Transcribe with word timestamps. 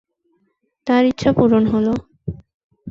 তাঁর 0.87 1.03
ইচ্ছা 1.05 1.31
পূর্ণ 1.37 1.63
হল। 1.73 1.87